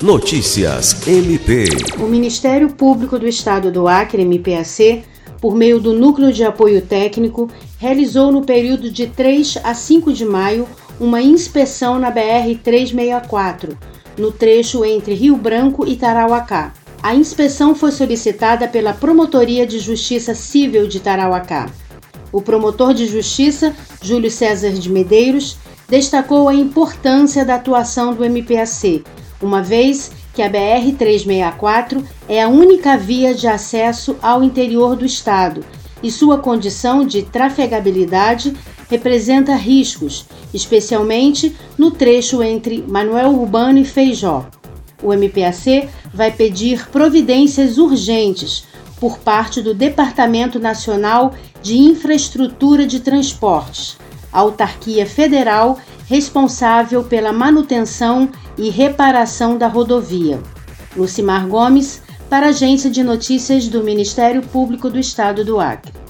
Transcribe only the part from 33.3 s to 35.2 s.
de acesso ao interior do